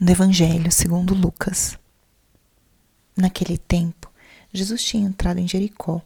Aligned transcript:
do 0.00 0.12
Evangelho 0.12 0.70
segundo 0.70 1.12
Lucas. 1.12 1.76
Naquele 3.16 3.58
tempo, 3.58 4.08
Jesus 4.52 4.84
tinha 4.84 5.04
entrado 5.04 5.38
em 5.40 5.48
Jericó 5.48 6.00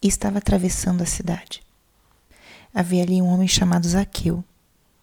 e 0.00 0.06
estava 0.06 0.38
atravessando 0.38 1.02
a 1.02 1.06
cidade. 1.06 1.60
Havia 2.72 3.02
ali 3.02 3.20
um 3.20 3.26
homem 3.26 3.48
chamado 3.48 3.88
Zaqueu, 3.88 4.44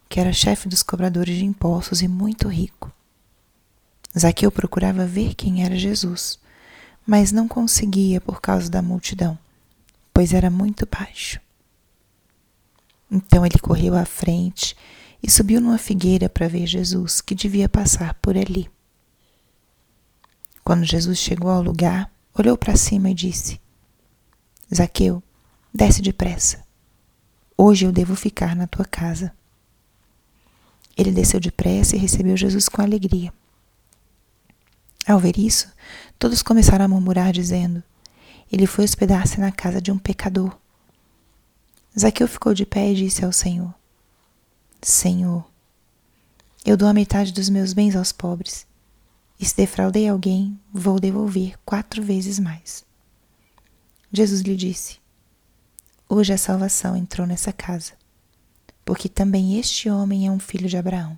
que 0.08 0.22
era 0.22 0.32
chefe 0.32 0.70
dos 0.70 0.82
cobradores 0.82 1.36
de 1.36 1.44
impostos 1.44 2.02
e 2.02 2.08
muito 2.08 2.48
rico. 2.48 2.90
Zaqueu 4.18 4.50
procurava 4.50 5.06
ver 5.06 5.36
quem 5.36 5.66
era 5.66 5.76
Jesus, 5.76 6.40
mas 7.06 7.34
não 7.34 7.46
conseguia 7.46 8.22
por 8.22 8.40
causa 8.40 8.70
da 8.70 8.82
multidão, 8.82 9.38
pois 10.14 10.34
era 10.34 10.50
muito 10.50 10.88
baixo. 10.90 11.42
Então 13.12 13.46
ele 13.46 13.60
correu 13.60 13.96
à 13.96 14.06
frente 14.06 14.78
e 15.24 15.32
subiu 15.32 15.62
numa 15.62 15.78
figueira 15.78 16.28
para 16.28 16.50
ver 16.50 16.68
Jesus, 16.68 17.22
que 17.22 17.34
devia 17.34 17.70
passar 17.70 18.14
por 18.16 18.38
ali. 18.38 18.70
Quando 20.66 20.84
Jesus 20.84 21.18
chegou 21.18 21.50
ao 21.50 21.62
lugar, 21.62 22.12
olhou 22.38 22.58
para 22.58 22.76
cima 22.76 23.10
e 23.10 23.14
disse: 23.14 23.60
Zaqueu, 24.74 25.24
desce 25.74 26.02
depressa. 26.02 26.62
Hoje 27.58 27.86
eu 27.86 27.92
devo 27.92 28.16
ficar 28.16 28.54
na 28.54 28.68
tua 28.68 28.84
casa. 28.84 29.34
Ele 30.98 31.12
desceu 31.12 31.40
depressa 31.40 31.96
e 31.96 32.00
recebeu 32.00 32.36
Jesus 32.36 32.68
com 32.68 32.82
alegria. 32.82 33.34
Ao 35.08 35.20
ver 35.20 35.38
isso, 35.38 35.72
todos 36.20 36.44
começaram 36.44 36.86
a 36.86 36.88
murmurar, 36.88 37.32
dizendo: 37.32 37.82
Ele 38.52 38.68
foi 38.68 38.84
hospedar-se 38.84 39.40
na 39.40 39.52
casa 39.54 39.82
de 39.82 39.92
um 39.92 39.98
pecador. 39.98 40.58
Zaqueu 41.98 42.28
ficou 42.28 42.54
de 42.54 42.66
pé 42.66 42.92
e 42.92 42.96
disse 42.96 43.24
ao 43.24 43.32
Senhor: 43.32 43.74
Senhor, 44.84 45.50
eu 46.66 46.76
dou 46.76 46.90
a 46.90 46.94
metade 46.94 47.32
dos 47.32 47.50
meus 47.50 47.72
bens 47.72 47.96
aos 47.96 48.12
pobres, 48.12 48.68
e 49.40 49.46
se 49.46 49.56
defraudei 49.56 50.10
alguém, 50.10 50.60
vou 50.74 51.00
devolver 51.00 51.58
quatro 51.66 52.04
vezes 52.04 52.38
mais. 52.38 52.86
Jesus 54.12 54.42
lhe 54.42 54.56
disse: 54.58 55.00
Hoje 56.10 56.34
a 56.34 56.38
salvação 56.38 56.98
entrou 56.98 57.26
nessa 57.26 57.54
casa, 57.54 57.94
porque 58.84 59.08
também 59.08 59.58
este 59.58 59.90
homem 59.90 60.28
é 60.28 60.32
um 60.32 60.40
filho 60.40 60.68
de 60.68 60.76
Abraão. 60.76 61.18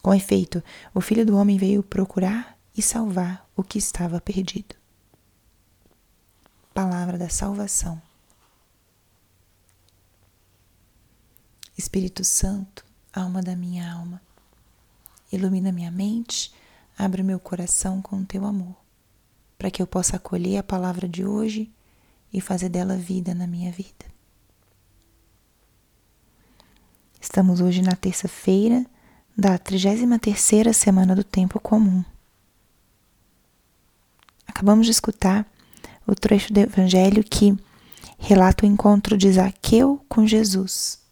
Com 0.00 0.14
efeito, 0.14 0.62
o 0.94 1.02
filho 1.02 1.26
do 1.26 1.36
homem 1.36 1.58
veio 1.58 1.82
procurar 1.82 2.58
e 2.74 2.80
salvar 2.80 3.46
o 3.54 3.62
que 3.62 3.78
estava 3.78 4.20
perdido. 4.20 4.74
Palavra 6.72 7.18
da 7.18 7.28
salvação. 7.28 8.07
Espírito 11.78 12.24
Santo, 12.24 12.84
alma 13.12 13.40
da 13.40 13.54
minha 13.54 13.88
alma, 13.88 14.20
ilumina 15.30 15.70
minha 15.70 15.92
mente, 15.92 16.52
abre 16.98 17.22
meu 17.22 17.38
coração 17.38 18.02
com 18.02 18.16
o 18.16 18.26
teu 18.26 18.44
amor, 18.44 18.74
para 19.56 19.70
que 19.70 19.80
eu 19.80 19.86
possa 19.86 20.16
acolher 20.16 20.58
a 20.58 20.62
palavra 20.64 21.08
de 21.08 21.24
hoje 21.24 21.72
e 22.32 22.40
fazer 22.40 22.68
dela 22.68 22.96
vida 22.96 23.32
na 23.32 23.46
minha 23.46 23.70
vida. 23.70 24.06
Estamos 27.20 27.60
hoje 27.60 27.80
na 27.80 27.94
terça-feira 27.94 28.84
da 29.36 29.56
33ª 29.56 30.72
semana 30.72 31.14
do 31.14 31.22
tempo 31.22 31.60
comum. 31.60 32.04
Acabamos 34.48 34.84
de 34.84 34.90
escutar 34.90 35.48
o 36.04 36.16
trecho 36.16 36.52
do 36.52 36.58
evangelho 36.58 37.22
que 37.22 37.56
relata 38.18 38.66
o 38.66 38.68
encontro 38.68 39.16
de 39.16 39.30
Zaqueu 39.30 40.04
com 40.08 40.26
Jesus. 40.26 41.06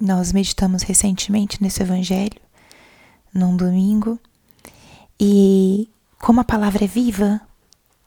Nós 0.00 0.32
meditamos 0.32 0.82
recentemente 0.82 1.62
nesse 1.62 1.82
evangelho, 1.82 2.40
num 3.34 3.54
domingo, 3.54 4.18
e 5.20 5.90
como 6.18 6.40
a 6.40 6.44
palavra 6.44 6.84
é 6.84 6.88
viva, 6.88 7.38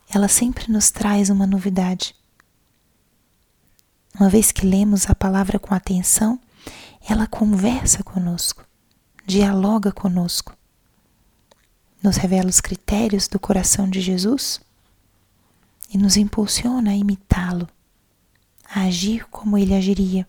ela 0.10 0.28
sempre 0.28 0.72
nos 0.72 0.90
traz 0.90 1.30
uma 1.30 1.46
novidade. 1.46 2.16
Uma 4.20 4.28
vez 4.28 4.52
que 4.52 4.66
lemos 4.66 5.08
a 5.08 5.14
palavra 5.14 5.60
com 5.60 5.76
atenção, 5.76 6.40
ela 7.08 7.28
conversa 7.28 8.04
conosco, 8.04 8.66
dialoga 9.24 9.92
conosco, 9.92 10.58
nos 12.02 12.18
revela 12.18 12.50
os 12.50 12.60
critérios 12.60 13.28
do 13.28 13.40
coração 13.40 13.88
de 13.88 14.02
Jesus 14.02 14.60
e 15.94 15.98
nos 16.00 16.18
impulsiona 16.18 16.90
a 16.90 16.96
imitá-lo, 16.96 17.68
a 18.68 18.82
agir 18.82 19.28
como 19.30 19.60
ele 19.60 19.76
agiria 19.76 20.28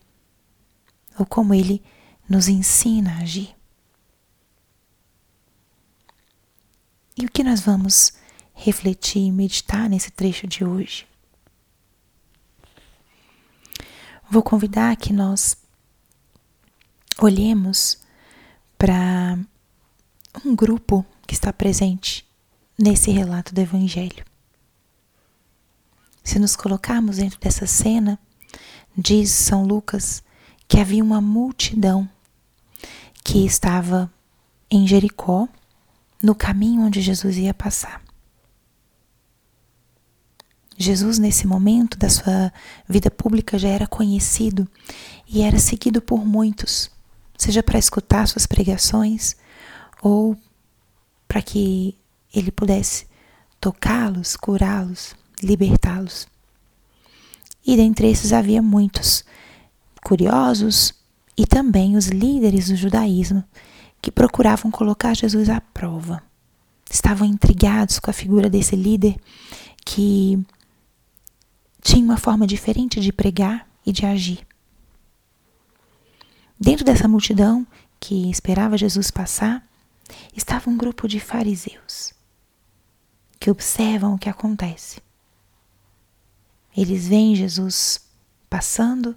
ou 1.17 1.25
como 1.25 1.53
ele 1.53 1.83
nos 2.27 2.47
ensina 2.47 3.13
a 3.13 3.17
agir. 3.19 3.55
E 7.17 7.25
o 7.25 7.31
que 7.31 7.43
nós 7.43 7.61
vamos 7.61 8.13
refletir 8.53 9.21
e 9.21 9.31
meditar 9.31 9.89
nesse 9.89 10.11
trecho 10.11 10.45
de 10.45 10.65
hoje? 10.65 11.07
Vou 14.29 14.43
convidar 14.43 14.95
que 14.97 15.13
nós 15.13 15.55
olhemos 17.21 17.97
para 18.77 19.39
um 20.43 20.55
grupo 20.55 21.05
que 21.25 21.33
está 21.33 21.53
presente 21.53 22.25
nesse 22.77 23.11
relato 23.11 23.53
do 23.53 23.61
Evangelho. 23.61 24.25
Se 26.23 26.39
nos 26.39 26.55
colocarmos 26.55 27.17
dentro 27.17 27.39
dessa 27.39 27.65
cena, 27.65 28.19
diz 28.97 29.29
São 29.29 29.63
Lucas 29.63 30.23
que 30.67 30.79
havia 30.79 31.03
uma 31.03 31.21
multidão 31.21 32.09
que 33.23 33.45
estava 33.45 34.11
em 34.69 34.87
Jericó, 34.87 35.47
no 36.21 36.33
caminho 36.33 36.81
onde 36.81 37.01
Jesus 37.01 37.37
ia 37.37 37.53
passar. 37.53 38.01
Jesus, 40.77 41.17
nesse 41.17 41.47
momento 41.47 41.97
da 41.97 42.09
sua 42.09 42.51
vida 42.87 43.09
pública, 43.09 43.57
já 43.57 43.69
era 43.69 43.87
conhecido 43.87 44.67
e 45.27 45.41
era 45.41 45.57
seguido 45.57 46.01
por 46.01 46.25
muitos, 46.25 46.91
seja 47.37 47.63
para 47.63 47.79
escutar 47.79 48.27
suas 48.27 48.45
pregações 48.45 49.35
ou 50.01 50.37
para 51.27 51.41
que 51.41 51.97
ele 52.33 52.51
pudesse 52.51 53.07
tocá-los, 53.59 54.35
curá-los, 54.35 55.15
libertá-los. 55.41 56.27
E 57.65 57.75
dentre 57.77 58.09
esses 58.09 58.33
havia 58.33 58.61
muitos 58.61 59.23
curiosos 60.05 60.93
e 61.35 61.47
também 61.47 61.97
os 61.97 62.07
líderes 62.09 62.67
do 62.67 62.75
judaísmo 62.75 63.43
que 63.99 64.11
procuravam 64.11 64.69
colocar 64.69 65.15
Jesus 65.15 65.49
à 65.49 65.59
prova. 65.59 66.21
Estavam 66.87 67.27
intrigados 67.27 67.97
com 67.97 68.11
a 68.11 68.13
figura 68.13 68.47
desse 68.47 68.75
líder 68.75 69.19
que 69.83 70.39
tinha 71.81 72.05
uma 72.05 72.17
forma 72.17 72.45
diferente 72.45 73.01
de 73.01 73.11
pregar 73.11 73.67
e 73.83 73.91
de 73.91 74.05
agir. 74.05 74.45
Dentro 76.59 76.85
dessa 76.85 77.07
multidão 77.07 77.65
que 77.99 78.29
esperava 78.29 78.77
Jesus 78.77 79.09
passar, 79.09 79.67
estava 80.35 80.69
um 80.69 80.77
grupo 80.77 81.07
de 81.07 81.19
fariseus 81.19 82.13
que 83.39 83.49
observam 83.49 84.13
o 84.13 84.19
que 84.19 84.29
acontece. 84.29 85.01
Eles 86.77 87.07
veem 87.07 87.35
Jesus 87.35 88.01
passando 88.47 89.15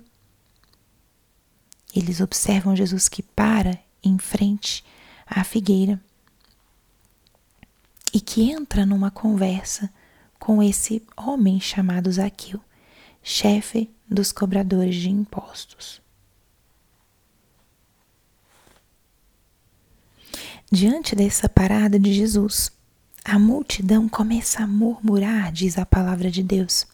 eles 1.99 2.21
observam 2.21 2.77
Jesus 2.77 3.09
que 3.09 3.23
para 3.23 3.79
em 4.03 4.19
frente 4.19 4.85
à 5.27 5.43
figueira 5.43 6.01
e 8.15 8.21
que 8.21 8.51
entra 8.51 8.87
numa 8.87 9.11
conversa 9.11 9.93
com 10.39 10.63
esse 10.63 11.03
homem 11.17 11.61
chamado 11.61 12.11
Zaqueu, 12.11 12.61
chefe 13.21 13.91
dos 14.09 14.31
cobradores 14.31 14.95
de 14.95 15.11
impostos. 15.11 16.01
Diante 20.71 21.17
dessa 21.17 21.49
parada 21.49 21.99
de 21.99 22.13
Jesus, 22.13 22.71
a 23.25 23.39
multidão 23.39 24.09
começa 24.09 24.63
a 24.63 24.67
murmurar, 24.67 25.51
diz 25.51 25.77
a 25.77 25.85
palavra 25.85 26.31
de 26.31 26.43
Deus, 26.43 26.87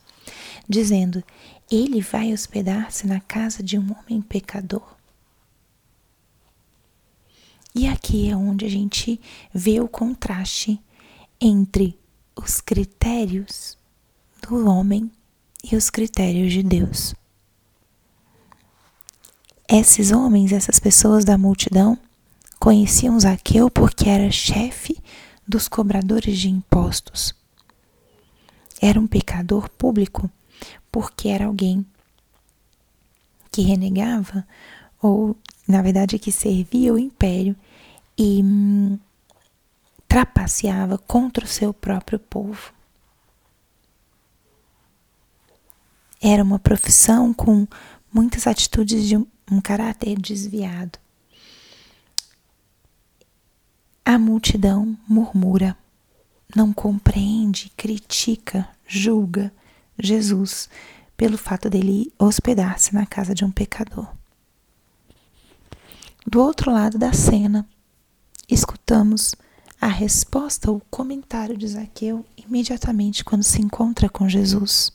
dizendo: 0.67 1.23
ele 1.71 2.01
vai 2.01 2.33
hospedar-se 2.33 3.07
na 3.07 3.21
casa 3.21 3.63
de 3.63 3.79
um 3.79 3.95
homem 3.99 4.21
pecador. 4.21 4.95
E 7.75 7.89
aqui 7.89 8.31
é 8.31 8.37
onde 8.37 8.65
a 8.65 8.69
gente 8.69 9.21
vê 9.53 9.81
o 9.81 9.89
contraste 9.89 10.81
entre 11.41 11.99
os 12.37 12.61
critérios 12.61 13.77
do 14.41 14.69
homem 14.69 15.11
e 15.63 15.75
os 15.75 15.91
critérios 15.91 16.53
de 16.53 16.63
Deus. 16.63 17.15
Esses 19.69 20.13
homens, 20.13 20.53
essas 20.53 20.79
pessoas 20.79 21.25
da 21.25 21.37
multidão, 21.37 21.99
conheciam 22.61 23.19
Zaqueu 23.19 23.71
porque 23.71 24.09
era 24.09 24.31
chefe 24.31 24.97
dos 25.47 25.69
cobradores 25.69 26.39
de 26.39 26.49
impostos. 26.49 27.35
Era 28.81 29.01
um 29.01 29.07
pecador 29.07 29.69
público 29.71 30.31
porque 30.95 31.27
era 31.27 31.47
alguém 31.47 31.85
que 33.51 33.63
renegava 33.63 34.47
ou, 35.03 35.37
na 35.67 35.83
verdade, 35.83 36.21
que 36.21 36.31
servia 36.31 36.95
o 36.95 36.99
império 37.01 37.57
e 38.17 38.41
hum, 38.41 38.97
trapaceava 40.07 40.97
contra 40.97 41.45
o 41.45 41.49
seu 41.49 41.75
próprio 41.75 42.21
povo. 42.21 42.73
Era 46.23 46.45
uma 46.45 46.61
profissão 46.61 47.35
com 47.35 47.67
muitas 48.13 48.47
atitudes 48.47 49.09
de 49.09 49.17
um 49.17 49.61
caráter 49.61 50.17
desviado. 50.17 50.97
A 54.05 54.17
multidão 54.17 54.97
murmura, 55.09 55.77
não 56.55 56.73
compreende, 56.73 57.69
critica, 57.77 58.69
julga 58.87 59.53
Jesus 59.99 60.69
pelo 61.17 61.39
fato 61.39 61.71
dele 61.71 62.13
hospedar-se 62.19 62.95
na 62.95 63.07
casa 63.07 63.35
de 63.35 63.45
um 63.45 63.51
pecador. 63.51 64.09
Do 66.27 66.41
outro 66.41 66.73
lado 66.73 66.99
da 66.99 67.13
cena, 67.13 67.69
escutamos 68.49 69.35
a 69.81 69.87
resposta 69.87 70.71
ou 70.71 70.81
comentário 70.91 71.57
de 71.57 71.69
Zaqueu 71.69 72.25
imediatamente 72.37 73.25
quando 73.25 73.43
se 73.43 73.61
encontra 73.61 74.09
com 74.09 74.29
Jesus. 74.29 74.91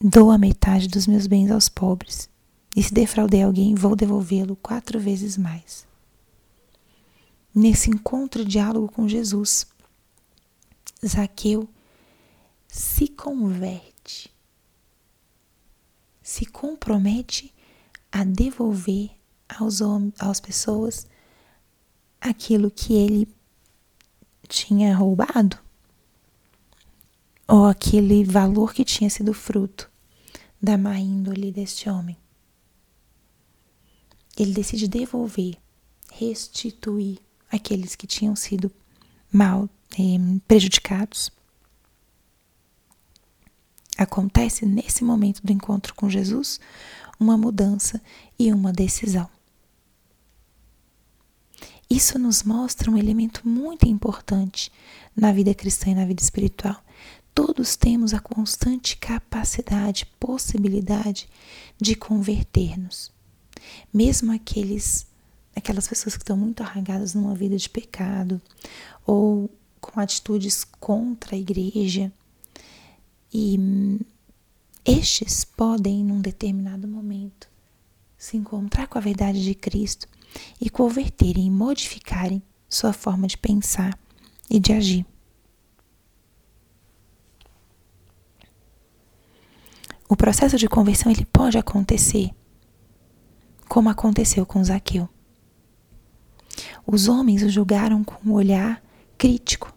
Dou 0.00 0.30
a 0.30 0.38
metade 0.38 0.88
dos 0.88 1.06
meus 1.06 1.26
bens 1.26 1.50
aos 1.50 1.68
pobres, 1.68 2.30
e 2.74 2.82
se 2.82 2.94
defraudei 2.94 3.42
alguém, 3.42 3.74
vou 3.74 3.96
devolvê-lo 3.96 4.56
quatro 4.56 4.98
vezes 4.98 5.36
mais. 5.36 5.86
Nesse 7.54 7.90
encontro 7.90 8.42
e 8.42 8.44
diálogo 8.44 8.90
com 8.90 9.08
Jesus, 9.08 9.66
Zaqueu 11.04 11.68
se 12.70 13.08
converte, 13.08 14.32
se 16.22 16.46
compromete 16.46 17.52
a 18.12 18.22
devolver 18.22 19.10
aos 19.48 19.80
às 20.20 20.38
pessoas 20.38 21.04
aquilo 22.20 22.70
que 22.70 22.94
ele 22.94 23.28
tinha 24.46 24.94
roubado 24.94 25.58
ou 27.48 27.64
aquele 27.64 28.22
valor 28.24 28.72
que 28.72 28.84
tinha 28.84 29.10
sido 29.10 29.34
fruto 29.34 29.90
da 30.62 30.78
má 30.78 30.96
índole 30.96 31.50
deste 31.50 31.88
homem. 31.88 32.16
Ele 34.38 34.52
decide 34.52 34.86
devolver, 34.86 35.56
restituir 36.12 37.18
aqueles 37.50 37.96
que 37.96 38.06
tinham 38.06 38.36
sido 38.36 38.70
mal 39.32 39.68
eh, 39.98 40.38
prejudicados. 40.46 41.32
Acontece 44.00 44.64
nesse 44.64 45.04
momento 45.04 45.42
do 45.44 45.52
encontro 45.52 45.94
com 45.94 46.08
Jesus 46.08 46.58
uma 47.18 47.36
mudança 47.36 48.00
e 48.38 48.50
uma 48.50 48.72
decisão. 48.72 49.28
Isso 51.90 52.18
nos 52.18 52.42
mostra 52.42 52.90
um 52.90 52.96
elemento 52.96 53.46
muito 53.46 53.86
importante 53.86 54.72
na 55.14 55.30
vida 55.32 55.54
cristã 55.54 55.90
e 55.90 55.94
na 55.94 56.06
vida 56.06 56.22
espiritual. 56.22 56.82
Todos 57.34 57.76
temos 57.76 58.14
a 58.14 58.20
constante 58.20 58.96
capacidade, 58.96 60.06
possibilidade 60.18 61.28
de 61.78 61.94
converter-nos. 61.94 63.12
Mesmo 63.92 64.32
aqueles 64.32 65.06
aquelas 65.54 65.86
pessoas 65.86 66.16
que 66.16 66.22
estão 66.22 66.38
muito 66.38 66.62
arraigadas 66.62 67.12
numa 67.12 67.34
vida 67.34 67.58
de 67.58 67.68
pecado 67.68 68.40
ou 69.04 69.50
com 69.78 70.00
atitudes 70.00 70.64
contra 70.64 71.36
a 71.36 71.38
igreja. 71.38 72.10
E 73.32 73.56
hum, 73.58 73.98
estes 74.84 75.44
podem, 75.44 76.04
num 76.04 76.20
determinado 76.20 76.88
momento, 76.88 77.48
se 78.16 78.36
encontrar 78.36 78.86
com 78.86 78.98
a 78.98 79.00
verdade 79.00 79.42
de 79.42 79.54
Cristo 79.54 80.06
e 80.60 80.68
converterem 80.68 81.46
e 81.46 81.50
modificarem 81.50 82.42
sua 82.68 82.92
forma 82.92 83.26
de 83.26 83.36
pensar 83.36 83.98
e 84.48 84.58
de 84.58 84.72
agir. 84.72 85.06
O 90.08 90.16
processo 90.16 90.56
de 90.56 90.68
conversão 90.68 91.10
ele 91.10 91.24
pode 91.24 91.56
acontecer 91.56 92.30
como 93.68 93.88
aconteceu 93.88 94.44
com 94.44 94.62
Zaqueu. 94.64 95.08
Os 96.84 97.06
homens 97.06 97.44
o 97.44 97.48
julgaram 97.48 98.02
com 98.02 98.28
um 98.28 98.32
olhar 98.32 98.82
crítico 99.16 99.72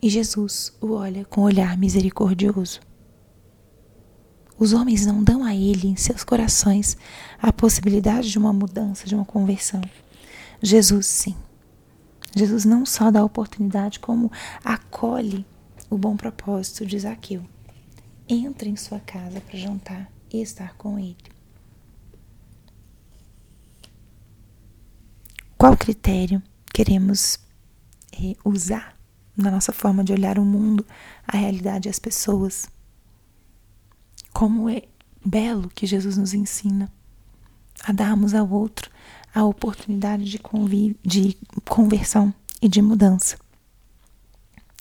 e 0.00 0.08
Jesus 0.08 0.72
o 0.80 0.92
olha 0.92 1.24
com 1.24 1.42
olhar 1.42 1.76
misericordioso. 1.76 2.80
Os 4.58 4.72
homens 4.72 5.06
não 5.06 5.22
dão 5.22 5.44
a 5.44 5.54
ele 5.54 5.88
em 5.88 5.96
seus 5.96 6.24
corações 6.24 6.96
a 7.40 7.52
possibilidade 7.52 8.30
de 8.30 8.38
uma 8.38 8.52
mudança, 8.52 9.06
de 9.06 9.14
uma 9.14 9.24
conversão. 9.24 9.80
Jesus 10.60 11.06
sim. 11.06 11.36
Jesus 12.36 12.64
não 12.64 12.84
só 12.84 13.10
dá 13.10 13.20
a 13.20 13.24
oportunidade, 13.24 14.00
como 14.00 14.30
acolhe 14.64 15.46
o 15.88 15.96
bom 15.96 16.16
propósito 16.16 16.84
de 16.84 16.98
Zaqueu. 16.98 17.44
Entra 18.28 18.68
em 18.68 18.76
sua 18.76 19.00
casa 19.00 19.40
para 19.40 19.58
jantar 19.58 20.12
e 20.30 20.42
estar 20.42 20.74
com 20.74 20.98
ele. 20.98 21.16
Qual 25.56 25.76
critério 25.76 26.42
queremos 26.72 27.38
eh, 28.12 28.36
usar 28.44 28.97
na 29.38 29.50
nossa 29.50 29.72
forma 29.72 30.04
de 30.04 30.12
olhar 30.12 30.38
o 30.38 30.44
mundo, 30.44 30.84
a 31.26 31.36
realidade 31.36 31.88
e 31.88 31.90
as 31.90 31.98
pessoas? 31.98 32.68
Como 34.32 34.68
é 34.68 34.82
belo 35.24 35.68
que 35.68 35.86
Jesus 35.86 36.16
nos 36.16 36.34
ensina 36.34 36.90
a 37.84 37.92
darmos 37.92 38.34
ao 38.34 38.48
outro 38.48 38.90
a 39.34 39.44
oportunidade 39.44 40.24
de, 40.24 40.40
de 41.04 41.36
conversão 41.68 42.32
e 42.60 42.68
de 42.68 42.82
mudança. 42.82 43.38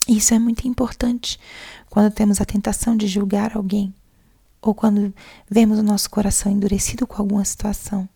Isso 0.08 0.34
é 0.34 0.40
muito 0.40 0.68
importante 0.68 1.40
quando 1.90 2.14
temos 2.14 2.40
a 2.40 2.46
tentação 2.46 2.96
de 2.96 3.08
julgar 3.08 3.56
alguém 3.56 3.94
ou 4.62 4.74
quando 4.74 5.14
vemos 5.50 5.80
o 5.80 5.84
nosso 5.84 6.10
coração 6.10 6.52
endurecido 6.52 7.06
com 7.06 7.22
alguma 7.22 7.44
situação. 7.44 8.08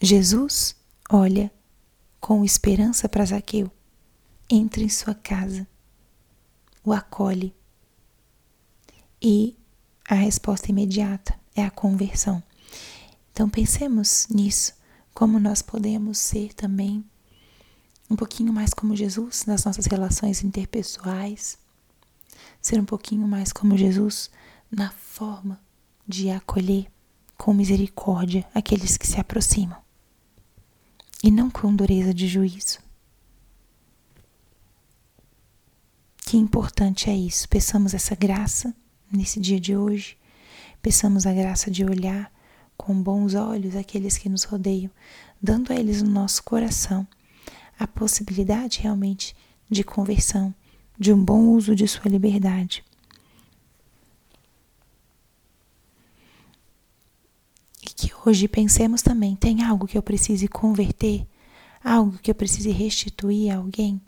Jesus 0.00 0.76
olha 1.10 1.50
com 2.24 2.42
esperança 2.42 3.06
para 3.06 3.26
Zaqueu, 3.26 3.70
entra 4.48 4.82
em 4.82 4.88
sua 4.88 5.14
casa 5.14 5.66
o 6.82 6.90
acolhe. 6.90 7.54
E 9.20 9.54
a 10.08 10.14
resposta 10.14 10.70
imediata 10.70 11.38
é 11.54 11.62
a 11.62 11.70
conversão. 11.70 12.42
Então 13.30 13.46
pensemos 13.46 14.26
nisso, 14.30 14.72
como 15.12 15.38
nós 15.38 15.60
podemos 15.60 16.16
ser 16.16 16.54
também 16.54 17.04
um 18.08 18.16
pouquinho 18.16 18.54
mais 18.54 18.72
como 18.72 18.96
Jesus 18.96 19.44
nas 19.44 19.62
nossas 19.66 19.84
relações 19.84 20.42
interpessoais, 20.42 21.58
ser 22.58 22.80
um 22.80 22.86
pouquinho 22.86 23.28
mais 23.28 23.52
como 23.52 23.76
Jesus 23.76 24.30
na 24.70 24.90
forma 24.92 25.60
de 26.08 26.30
acolher 26.30 26.90
com 27.36 27.52
misericórdia 27.52 28.48
aqueles 28.54 28.96
que 28.96 29.06
se 29.06 29.20
aproximam 29.20 29.83
e 31.24 31.30
não 31.30 31.48
com 31.48 31.74
dureza 31.74 32.12
de 32.12 32.28
juízo. 32.28 32.78
Que 36.18 36.36
importante 36.36 37.08
é 37.08 37.16
isso. 37.16 37.48
Peçamos 37.48 37.94
essa 37.94 38.14
graça 38.14 38.74
nesse 39.10 39.40
dia 39.40 39.58
de 39.58 39.74
hoje. 39.74 40.18
Peçamos 40.82 41.26
a 41.26 41.32
graça 41.32 41.70
de 41.70 41.82
olhar 41.82 42.30
com 42.76 43.02
bons 43.02 43.34
olhos 43.34 43.74
aqueles 43.74 44.18
que 44.18 44.28
nos 44.28 44.44
rodeiam, 44.44 44.90
dando 45.40 45.72
a 45.72 45.76
eles 45.76 46.02
no 46.02 46.10
nosso 46.10 46.42
coração 46.42 47.08
a 47.78 47.86
possibilidade 47.86 48.80
realmente 48.80 49.34
de 49.70 49.82
conversão, 49.82 50.54
de 50.98 51.10
um 51.10 51.24
bom 51.24 51.48
uso 51.48 51.74
de 51.74 51.88
sua 51.88 52.10
liberdade. 52.10 52.84
E 57.82 57.93
que 58.04 58.12
hoje 58.28 58.46
pensemos 58.46 59.00
também: 59.00 59.34
tem 59.34 59.62
algo 59.62 59.86
que 59.86 59.96
eu 59.96 60.02
precise 60.02 60.46
converter? 60.46 61.26
Algo 61.82 62.18
que 62.18 62.30
eu 62.30 62.34
precise 62.34 62.70
restituir 62.70 63.50
a 63.50 63.56
alguém? 63.56 64.00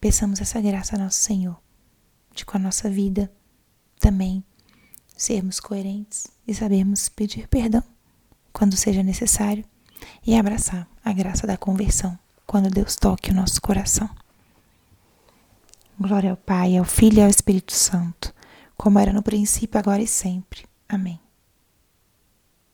Peçamos 0.00 0.40
essa 0.40 0.60
graça 0.60 0.96
a 0.96 0.98
nosso 0.98 1.20
Senhor, 1.20 1.56
de 2.34 2.44
com 2.44 2.56
a 2.56 2.60
nossa 2.60 2.90
vida 2.90 3.32
também 3.98 4.44
sermos 5.16 5.60
coerentes 5.60 6.26
e 6.46 6.52
sabermos 6.52 7.08
pedir 7.08 7.48
perdão 7.48 7.82
quando 8.52 8.76
seja 8.76 9.02
necessário 9.02 9.64
e 10.26 10.36
abraçar 10.36 10.88
a 11.04 11.12
graça 11.12 11.46
da 11.46 11.56
conversão 11.56 12.18
quando 12.46 12.68
Deus 12.68 12.96
toque 12.96 13.30
o 13.30 13.34
nosso 13.34 13.60
coração. 13.62 14.10
Glória 15.98 16.32
ao 16.32 16.36
Pai, 16.36 16.76
ao 16.76 16.84
Filho 16.84 17.18
e 17.18 17.22
ao 17.22 17.30
Espírito 17.30 17.72
Santo, 17.72 18.34
como 18.76 18.98
era 18.98 19.12
no 19.12 19.22
princípio, 19.22 19.78
agora 19.78 20.02
e 20.02 20.06
sempre. 20.06 20.66
Amém. 20.88 21.23